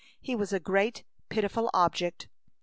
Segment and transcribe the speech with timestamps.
[0.19, 2.27] He was a great, pitiful object.